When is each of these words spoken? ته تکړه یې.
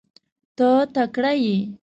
ته 0.57 0.69
تکړه 0.93 1.31
یې. 1.43 1.57